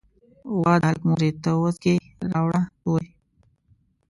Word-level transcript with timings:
"وه 0.61 0.73
د 0.81 0.83
هلک 0.87 1.01
مورې 1.09 1.29
ته 1.43 1.51
وڅکي 1.61 1.93
راوړه 2.31 2.61
توري". 2.79 3.09